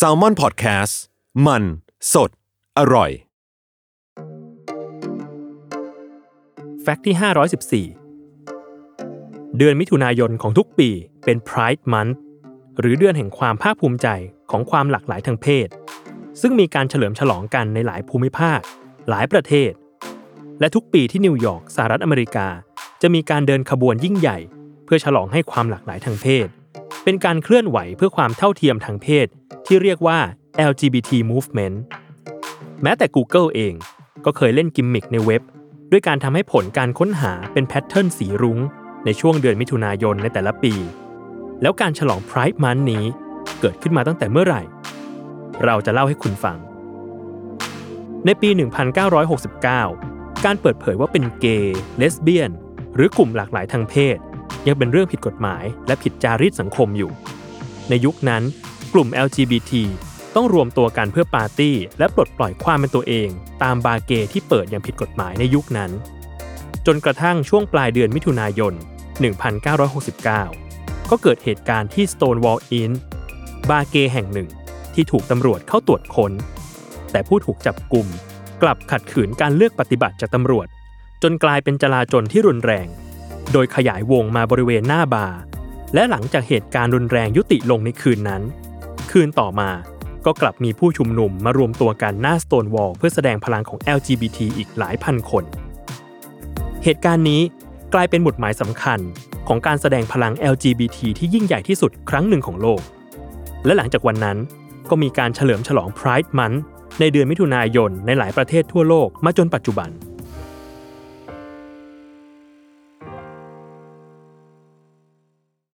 [0.06, 0.94] a l ม o n PODCAST
[1.46, 1.62] มัน
[2.12, 2.30] สด
[2.78, 3.10] อร่อย
[6.82, 7.14] แฟกต์ที่
[7.90, 10.90] 514 เดือนมิถุนายนของทุกปี
[11.24, 12.14] เป็น Pride Month
[12.78, 14.08] หรือเดือนแห่งความภาคภูมิใจ
[14.50, 15.68] ของความหลากหลายทางเพศ
[16.40, 18.60] ซึ่งมีการเฉลิมฉลองกันในหลายภูมิภาค
[19.08, 19.72] หลายประเทศ
[20.60, 22.48] และทุกปีที่นิวยอร์กสหรัฐอเมริกา
[23.02, 24.38] จะมีการเดินขบวนยิ่งใหญ่
[24.84, 26.48] เพื่อฉลองให้ความหลากหลายทางเพศ
[27.10, 29.26] เป็นการเคลื่อนไหวเพื่อความเท่าเทียมทางเพศ
[29.66, 30.18] ที่เรียกว่า
[30.70, 31.76] LGBT movement
[32.82, 33.74] แม้แต่ Google เอง
[34.24, 35.42] ก็เคยเล่นกิมมิคในเว็บ
[35.90, 38.58] ด้วยการทำให้ผลการค้นหาเป็นแพทเทิร์นสีรุง้ง
[39.04, 40.74] ในช่วงเดือนมิถุนายนในแต่ละปี
[41.62, 43.04] แล้วการฉลอง Pride Month นี้
[43.60, 44.62] เกิดขึ้นมาตั้งแต่เมื่อไหร่
[45.64, 46.58] เราจะเล่าให้คุณฟัง
[48.24, 48.48] ในปี
[49.26, 52.50] 1969 การเปิดเผยว่าเป็นเกย์เลสเบี้ยน
[52.94, 54.18] หรือกลุ่มหลากหลายทางเพศ
[54.68, 57.10] ยังเป็นเรื่องผิดกฎหมายและผิดจารีตสังคมอยู่
[57.88, 58.42] ในยุคนั้น
[58.92, 59.72] กลุ่ม LGBT
[60.34, 63.28] ต้องรวมตัวกันเพื่อปาร์ตี้ และปลดปล่อยความเป็นตัวเอง
[63.62, 65.90] ตามบาร์เกที่เปิดอย่างผิดกฎหมายในยุคนั้น
[66.86, 68.74] จนกระทั่งช่วงปลายเดือนมิถุนายน
[69.92, 72.92] 1969 ก็เกิดเหตุการณ์ที่ Stonewall Inn
[73.70, 74.48] บาร์เกแห่งหนึ่ง
[74.94, 76.32] ที่ถูกตำรวจเข้าตรวจค้น
[77.10, 78.06] แต่ผู้ถูกจับกลุ่ม
[78.62, 80.66] กลับขัดขืนการเลือกปฏิบัติจากตำรวจ
[81.22, 82.86] จนกลายเป็นจลาจลที่รุนแรง
[83.52, 85.38] โดยขยายวงมาบริเวณหน้าบาร์
[85.94, 88.42] และหลังจากเหตุการณ์รุนแรงยุติลงในคืนนั้น
[89.10, 89.70] คืนต่อมา
[90.26, 95.44] ก็กลับมีผู้ชุมนุมมารวมตัวกันหน้า Stonewall เพื่อแสดงพลังของ LGBT อีกหลายพันคน
[96.84, 97.42] เหตุการณ์นี้
[97.94, 98.98] กลายเป็นหมุดหมายสำคัญ
[99.48, 102.80] ของการแสดงพลัง LGBT ที่ยิ่งใหญ่ที่สุดครั้งหนึ่งของโลก
[103.64, 104.38] และหลังจากวันนั้น
[104.90, 106.58] ก็มีการเฉลิมฉลอง Pride Month
[107.00, 109.90] ในเดือนมิถุนายนในหลายประเทศทั่วโลกมาจนปัจจุบัน